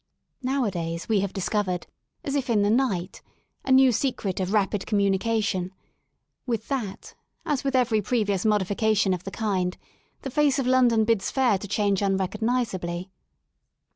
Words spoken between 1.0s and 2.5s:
we have discovered, as if